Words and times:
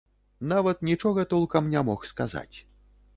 Нават 0.53 0.79
нічога 0.89 1.25
толкам 1.33 1.69
не 1.73 1.83
мог 1.91 2.07
сказаць. 2.13 2.57